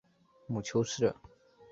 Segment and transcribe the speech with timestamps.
[0.47, 1.13] 母丘氏。